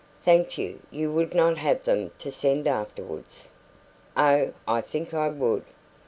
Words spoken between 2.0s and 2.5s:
to